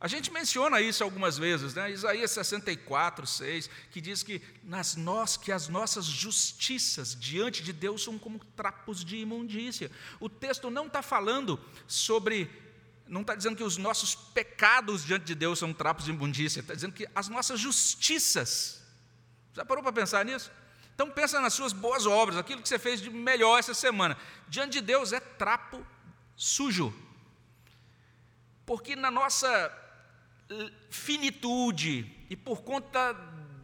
[0.00, 1.90] A gente menciona isso algumas vezes, né?
[1.90, 8.02] Isaías 64, 6, que diz que, nas nós, que as nossas justiças diante de Deus
[8.02, 9.90] são como trapos de imundícia.
[10.18, 12.50] O texto não está falando sobre,
[13.06, 16.72] não está dizendo que os nossos pecados diante de Deus são trapos de imundícia, está
[16.72, 18.80] dizendo que as nossas justiças.
[19.52, 20.50] Já parou para pensar nisso?
[21.00, 24.18] Então pensa nas suas boas obras, aquilo que você fez de melhor essa semana.
[24.48, 25.82] Diante de Deus é trapo
[26.36, 26.94] sujo.
[28.66, 29.48] Porque na nossa
[30.90, 33.14] finitude e por conta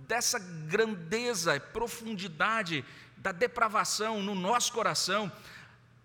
[0.09, 2.83] dessa grandeza profundidade
[3.19, 5.31] da depravação no nosso coração,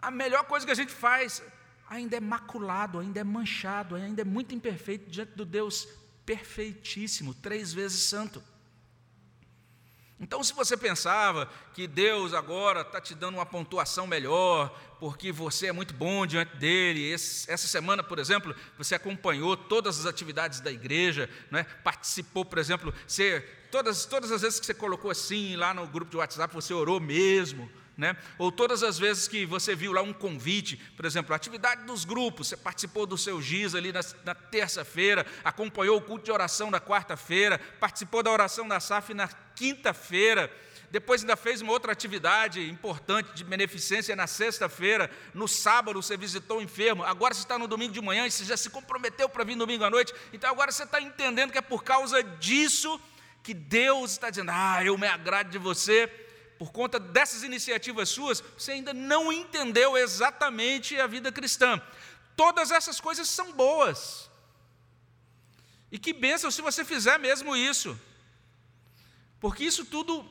[0.02, 1.42] a melhor coisa que a gente faz
[1.90, 5.88] ainda é maculado, ainda é manchado, ainda é muito imperfeito diante do Deus
[6.26, 8.44] perfeitíssimo, três vezes santo.
[10.22, 15.66] Então, se você pensava que Deus agora está te dando uma pontuação melhor, porque você
[15.66, 20.60] é muito bom diante dele, esse, essa semana, por exemplo, você acompanhou todas as atividades
[20.60, 21.64] da igreja, né?
[21.84, 26.12] participou, por exemplo, você, todas, todas as vezes que você colocou assim lá no grupo
[26.12, 28.16] de WhatsApp, você orou mesmo, né?
[28.38, 32.06] Ou todas as vezes que você viu lá um convite, por exemplo, a atividade dos
[32.06, 36.72] grupos, você participou do seu giz ali na, na terça-feira, acompanhou o culto de oração
[36.72, 39.28] na quarta-feira, participou da oração da SAF na
[39.62, 40.52] quinta-feira,
[40.90, 46.58] depois ainda fez uma outra atividade importante de beneficência na sexta-feira, no sábado você visitou
[46.58, 49.44] o enfermo, agora você está no domingo de manhã e você já se comprometeu para
[49.44, 53.00] vir domingo à noite, então agora você está entendendo que é por causa disso
[53.44, 56.08] que Deus está dizendo, ah, eu me agrado de você,
[56.58, 61.80] por conta dessas iniciativas suas, você ainda não entendeu exatamente a vida cristã.
[62.36, 64.28] Todas essas coisas são boas.
[65.92, 68.00] E que bênção se você fizer mesmo isso.
[69.42, 70.24] Porque isso tudo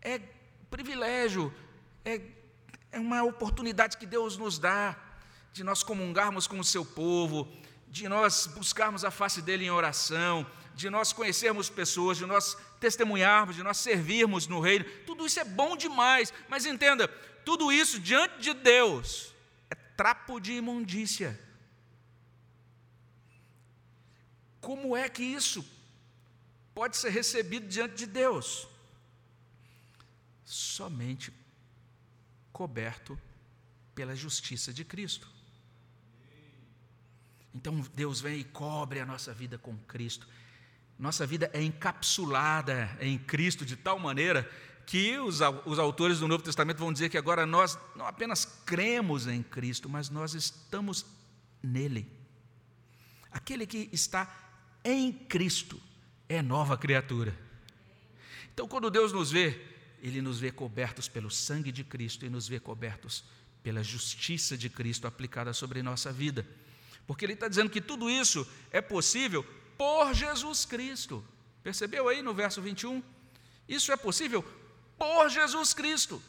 [0.00, 0.18] é
[0.70, 1.54] privilégio,
[2.02, 2.22] é,
[2.90, 4.96] é uma oportunidade que Deus nos dá
[5.52, 7.46] de nós comungarmos com o seu povo,
[7.88, 13.56] de nós buscarmos a face dele em oração, de nós conhecermos pessoas, de nós testemunharmos,
[13.56, 17.06] de nós servirmos no reino, tudo isso é bom demais, mas entenda,
[17.44, 19.34] tudo isso diante de Deus
[19.68, 21.38] é trapo de imundícia.
[24.58, 25.62] Como é que isso
[26.74, 28.66] pode ser recebido diante de Deus?
[30.44, 31.32] Somente
[32.52, 33.18] coberto
[33.94, 35.28] pela justiça de Cristo.
[37.54, 40.26] Então Deus vem e cobre a nossa vida com Cristo
[41.00, 44.48] nossa vida é encapsulada em Cristo de tal maneira
[44.84, 49.26] que os, os autores do Novo Testamento vão dizer que agora nós não apenas cremos
[49.26, 51.06] em Cristo, mas nós estamos
[51.62, 52.06] nele.
[53.30, 54.30] Aquele que está
[54.84, 55.80] em Cristo
[56.30, 57.36] é nova criatura.
[58.54, 59.60] Então, quando Deus nos vê,
[60.00, 63.24] Ele nos vê cobertos pelo sangue de Cristo e nos vê cobertos
[63.64, 66.46] pela justiça de Cristo aplicada sobre nossa vida.
[67.04, 69.42] Porque Ele está dizendo que tudo isso é possível
[69.76, 71.24] por Jesus Cristo.
[71.64, 73.02] Percebeu aí no verso 21?
[73.68, 74.44] Isso é possível
[74.96, 76.22] por Jesus Cristo.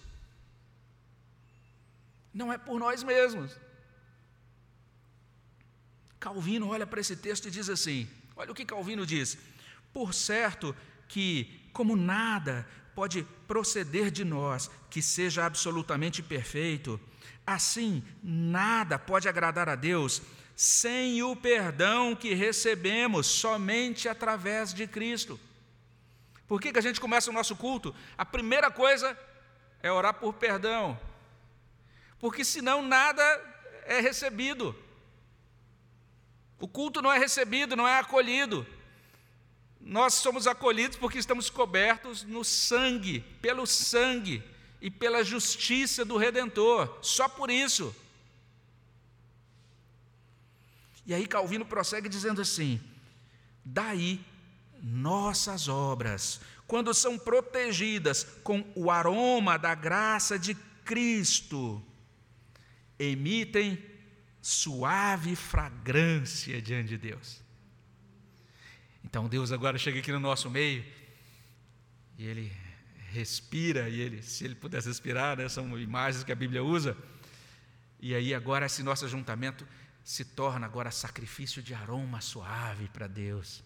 [2.33, 3.51] Não é por nós mesmos.
[6.19, 9.37] Calvino olha para esse texto e diz assim: olha o que Calvino diz.
[9.93, 10.75] Por certo
[11.07, 16.99] que, como nada pode proceder de nós que seja absolutamente perfeito,
[17.45, 20.21] assim nada pode agradar a Deus
[20.55, 25.39] sem o perdão que recebemos somente através de Cristo.
[26.47, 27.95] Por que, que a gente começa o nosso culto?
[28.17, 29.17] A primeira coisa
[29.81, 30.99] é orar por perdão,
[32.19, 33.23] porque senão nada
[33.85, 34.75] é recebido.
[36.59, 38.67] O culto não é recebido, não é acolhido.
[39.83, 44.43] Nós somos acolhidos porque estamos cobertos no sangue, pelo sangue
[44.79, 47.95] e pela justiça do Redentor, só por isso.
[51.05, 52.79] E aí Calvino prossegue dizendo assim:
[53.65, 54.23] Daí,
[54.81, 60.55] nossas obras, quando são protegidas com o aroma da graça de
[60.85, 61.83] Cristo,
[62.97, 63.77] emitem
[64.41, 67.40] suave fragrância diante de Deus.
[69.03, 70.85] Então Deus agora chega aqui no nosso meio
[72.17, 72.51] e ele
[73.09, 76.95] respira e ele, se ele pudesse respirar, né, são imagens que a Bíblia usa.
[77.99, 79.67] E aí agora esse nosso ajuntamento
[80.03, 83.63] se torna agora sacrifício de aroma suave para Deus,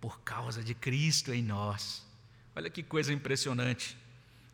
[0.00, 2.04] por causa de Cristo em nós.
[2.56, 3.96] Olha que coisa impressionante,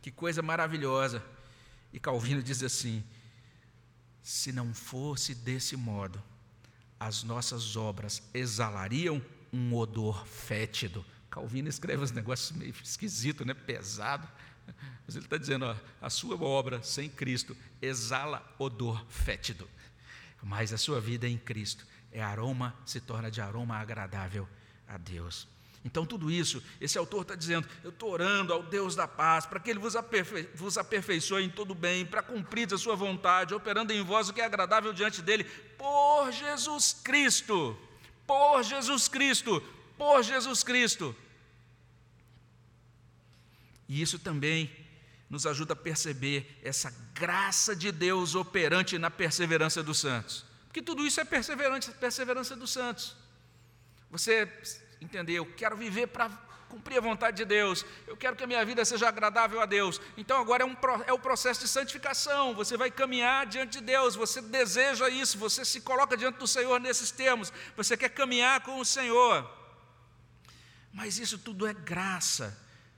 [0.03, 1.25] que coisa maravilhosa.
[1.93, 3.03] E Calvino diz assim:
[4.23, 6.23] se não fosse desse modo,
[6.99, 9.23] as nossas obras exalariam
[9.53, 11.05] um odor fétido.
[11.31, 13.55] Calvino escreve uns negócios meio esquisito, né?
[13.55, 14.29] pesado.
[15.07, 19.69] Mas ele está dizendo: ó, a sua obra sem Cristo exala odor fétido
[20.43, 24.49] mas a sua vida em Cristo é aroma, se torna de aroma agradável
[24.89, 25.47] a Deus.
[25.85, 29.59] Então, tudo isso, esse autor está dizendo: eu estou orando ao Deus da paz, para
[29.59, 33.93] que Ele vos, aperfei vos aperfeiçoe em todo bem, para cumprir a sua vontade, operando
[33.93, 37.79] em vós o que é agradável diante dEle, por Jesus Cristo,
[38.31, 39.61] por Jesus Cristo,
[39.99, 41.17] por Jesus Cristo.
[43.89, 44.71] E isso também
[45.29, 50.45] nos ajuda a perceber essa graça de Deus operante na perseverança dos santos.
[50.69, 53.17] Porque tudo isso é perseverança, perseverança dos santos.
[54.13, 54.49] Você
[55.01, 55.45] entendeu?
[55.57, 56.29] Quero viver para
[56.71, 57.85] cumprir a vontade de Deus.
[58.07, 60.01] Eu quero que a minha vida seja agradável a Deus.
[60.17, 62.55] Então agora é, um, é o processo de santificação.
[62.55, 64.15] Você vai caminhar diante de Deus.
[64.15, 65.37] Você deseja isso.
[65.39, 67.53] Você se coloca diante do Senhor nesses termos.
[67.77, 69.51] Você quer caminhar com o Senhor.
[70.93, 72.57] Mas isso tudo é graça.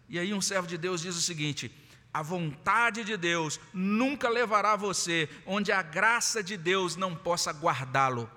[0.08, 1.74] E aí um servo de Deus diz o seguinte:
[2.12, 8.30] a vontade de Deus nunca levará você onde a graça de Deus não possa guardá-lo.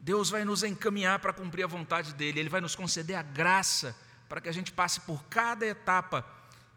[0.00, 3.94] Deus vai nos encaminhar para cumprir a vontade dEle, Ele vai nos conceder a graça
[4.28, 6.24] para que a gente passe por cada etapa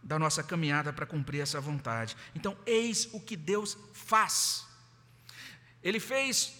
[0.03, 2.17] da nossa caminhada para cumprir essa vontade.
[2.35, 4.67] Então, eis o que Deus faz.
[5.81, 6.53] Ele fez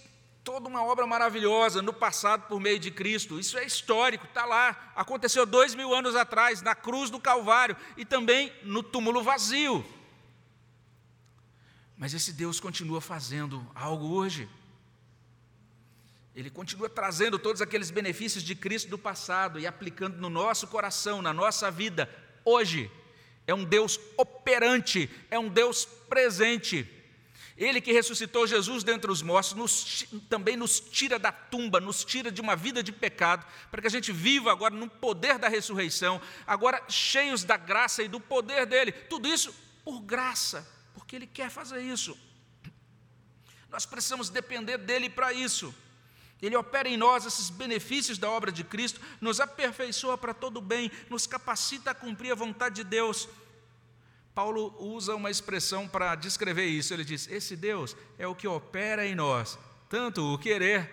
[0.43, 3.39] toda uma obra maravilhosa no passado por meio de Cristo.
[3.39, 4.93] Isso é histórico, está lá.
[4.95, 9.85] Aconteceu dois mil anos atrás, na cruz do Calvário e também no túmulo vazio.
[11.97, 14.49] Mas esse Deus continua fazendo algo hoje.
[16.35, 21.21] Ele continua trazendo todos aqueles benefícios de Cristo do passado e aplicando no nosso coração,
[21.21, 22.09] na nossa vida,
[22.43, 22.89] hoje.
[23.45, 26.89] É um Deus operante, é um Deus presente.
[27.55, 32.31] Ele que ressuscitou Jesus dentre os mortos, nos, também nos tira da tumba, nos tira
[32.31, 36.19] de uma vida de pecado, para que a gente viva agora no poder da ressurreição,
[36.47, 38.91] agora cheios da graça e do poder dele.
[38.91, 39.53] Tudo isso
[39.83, 42.17] por graça, porque ele quer fazer isso.
[43.69, 45.73] Nós precisamos depender dele para isso.
[46.45, 50.91] Ele opera em nós esses benefícios da obra de Cristo, nos aperfeiçoa para todo bem,
[51.09, 53.27] nos capacita a cumprir a vontade de Deus
[54.33, 56.93] Paulo usa uma expressão para descrever isso.
[56.93, 60.89] Ele diz: Esse Deus é o que opera em nós, tanto o querer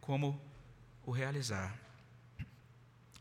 [0.00, 0.40] como
[1.04, 1.78] o realizar.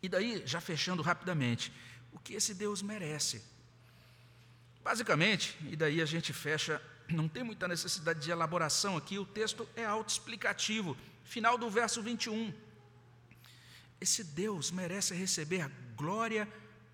[0.01, 1.71] E daí, já fechando rapidamente,
[2.11, 3.43] o que esse Deus merece?
[4.83, 6.81] Basicamente, e daí a gente fecha,
[7.15, 10.97] não tem muita necessidade de elaboração aqui, o texto é autoexplicativo.
[11.23, 12.53] Final do verso 21.
[13.99, 16.47] Esse Deus merece receber glória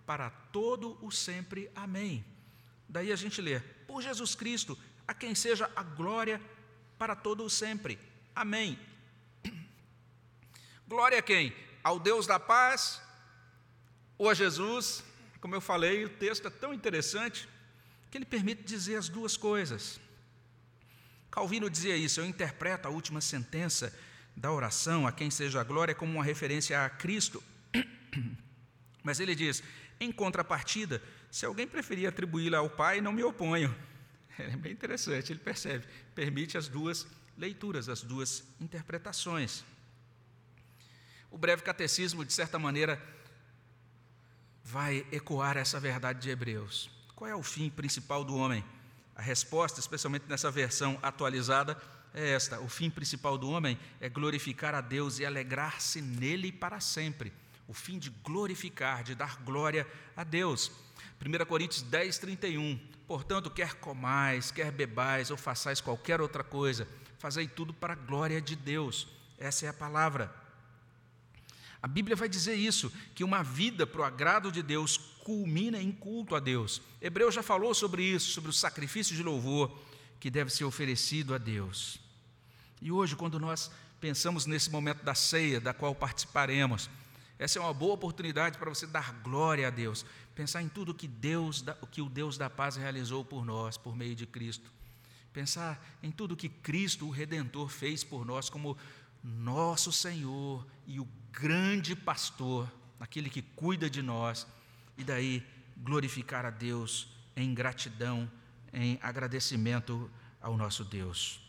[0.06, 1.70] para todo o sempre.
[1.76, 2.24] Amém.
[2.88, 6.40] Daí a gente lê: Por Jesus Cristo, a quem seja a glória
[6.98, 8.00] para todo o sempre.
[8.36, 8.80] Amém.
[10.88, 11.56] Glória a quem?
[11.84, 13.02] Ao Deus da paz
[14.18, 15.04] ou a Jesus?
[15.42, 17.50] Como eu falei, o texto é tão interessante
[18.14, 20.00] que ele permite dizer as duas coisas.
[21.32, 23.92] Calvino dizia isso, eu interpreto a última sentença
[24.36, 27.44] da oração, a quem seja a glória, como uma referência a Cristo.
[29.02, 29.64] Mas ele diz:
[30.00, 31.02] em contrapartida,
[31.32, 33.76] se alguém preferir atribuí-la ao Pai, não me oponho.
[34.38, 35.86] É bem interessante, ele percebe,
[36.16, 37.06] permite as duas
[37.38, 39.64] leituras, as duas interpretações.
[41.30, 43.00] O breve catecismo, de certa maneira,
[44.64, 46.90] vai ecoar essa verdade de Hebreus.
[47.24, 48.62] Qual é o fim principal do homem?
[49.16, 51.82] A resposta, especialmente nessa versão atualizada,
[52.14, 56.82] é esta: o fim principal do homem é glorificar a Deus e alegrar-se nele para
[56.82, 57.32] sempre
[57.66, 60.70] o fim de glorificar, de dar glória a Deus.
[61.26, 62.78] 1 Coríntios 10, 31.
[63.08, 66.86] Portanto, quer comais, quer bebais ou façais qualquer outra coisa,
[67.20, 69.08] fazei tudo para a glória de Deus.
[69.38, 70.30] Essa é a palavra.
[71.82, 75.92] A Bíblia vai dizer isso, que uma vida para o agrado de Deus culmina em
[75.92, 76.82] culto a Deus.
[77.02, 79.72] Hebreus já falou sobre isso, sobre o sacrifício de louvor
[80.20, 82.00] que deve ser oferecido a Deus.
[82.82, 83.72] E hoje, quando nós
[84.04, 86.90] pensamos nesse momento da ceia, da qual participaremos.
[87.40, 90.06] Essa é uma boa oportunidade para você dar glória a Deus,
[90.36, 94.14] pensar em tudo que Deus, que o Deus da paz realizou por nós, por meio
[94.14, 94.70] de Cristo.
[95.32, 98.78] Pensar em tudo que Cristo, o Redentor, fez por nós como
[99.24, 102.70] nosso Senhor e o grande pastor,
[103.00, 104.46] aquele que cuida de nós,
[104.98, 105.46] e daí
[105.78, 108.30] glorificar a Deus em gratidão,
[108.72, 110.10] em agradecimento
[110.42, 111.40] ao nosso Deus.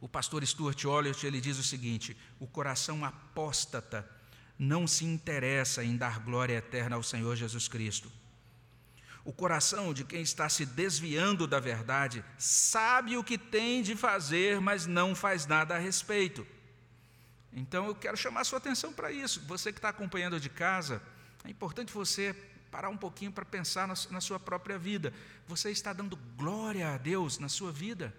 [0.00, 4.08] O pastor Stuart Olliott, ele diz o seguinte: o coração apóstata
[4.58, 8.10] não se interessa em dar glória eterna ao Senhor Jesus Cristo.
[9.24, 14.60] O coração de quem está se desviando da verdade sabe o que tem de fazer,
[14.60, 16.46] mas não faz nada a respeito.
[17.52, 19.42] Então eu quero chamar a sua atenção para isso.
[19.46, 21.02] Você que está acompanhando de casa,
[21.44, 22.34] é importante você
[22.70, 25.12] parar um pouquinho para pensar na sua própria vida.
[25.46, 28.14] Você está dando glória a Deus na sua vida?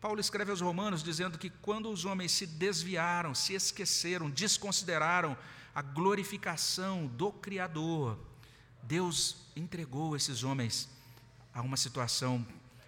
[0.00, 5.36] Paulo escreve aos Romanos dizendo que quando os homens se desviaram, se esqueceram, desconsideraram
[5.74, 8.18] a glorificação do Criador,
[8.82, 10.88] Deus entregou esses homens
[11.54, 12.44] a uma situação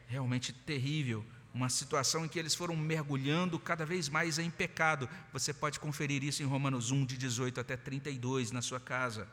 [0.09, 1.25] realmente terrível,
[1.55, 5.09] uma situação em que eles foram mergulhando cada vez mais em pecado.
[5.33, 9.29] Você pode conferir isso em Romanos 1, de 18 até 32, na sua casa.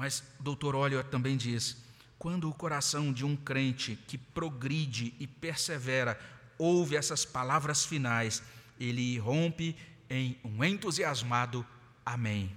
[0.00, 1.76] Mas o doutor Olio também diz:
[2.18, 6.18] quando o coração de um crente que progride e persevera
[6.56, 8.42] ouve essas palavras finais,
[8.80, 9.76] ele rompe
[10.08, 11.66] em um entusiasmado
[12.02, 12.50] Amém.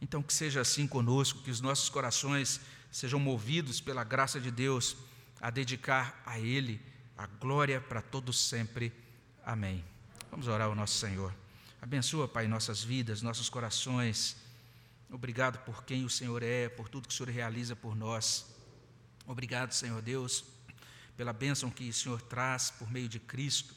[0.00, 4.96] Então, que seja assim conosco, que os nossos corações sejam movidos pela graça de Deus
[5.40, 6.80] a dedicar a Ele
[7.18, 8.92] a glória para todos sempre.
[9.44, 9.84] Amém.
[10.30, 11.34] Vamos orar ao nosso Senhor.
[11.82, 14.36] Abençoa, Pai, nossas vidas, nossos corações.
[15.12, 18.46] Obrigado por quem o Senhor é, por tudo que o Senhor realiza por nós.
[19.26, 20.44] Obrigado, Senhor Deus,
[21.16, 23.74] pela bênção que o Senhor traz por meio de Cristo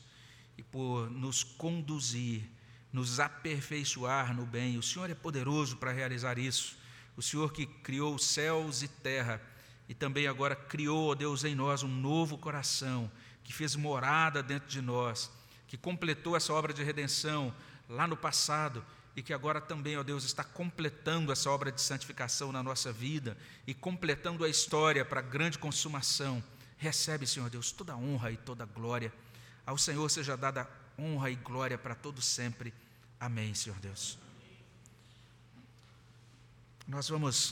[0.55, 2.43] e por nos conduzir,
[2.91, 4.77] nos aperfeiçoar no bem.
[4.77, 6.77] O Senhor é poderoso para realizar isso.
[7.17, 9.41] O Senhor que criou céus e terra
[9.89, 13.11] e também agora criou, ó Deus, em nós um novo coração,
[13.43, 15.31] que fez morada dentro de nós,
[15.67, 17.51] que completou essa obra de redenção
[17.89, 18.86] lá no passado
[19.16, 23.38] e que agora também, ó Deus, está completando essa obra de santificação na nossa vida
[23.68, 26.43] e completando a história para a grande consumação.
[26.78, 29.14] Recebe, Senhor Deus, toda honra e toda glória.
[29.66, 32.74] Ao Senhor seja dada honra e glória para todos sempre.
[33.20, 34.18] Amém, Senhor Deus.
[36.88, 37.51] Nós vamos